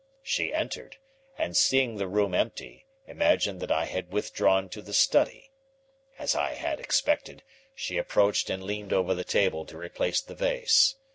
[0.23, 0.97] She entered
[1.37, 5.51] and, seeing the room empty, imagined that I had withdrawn to the study.
[6.17, 7.43] As I had expected,
[7.75, 10.95] she approached and leaned over the table to replace the vase.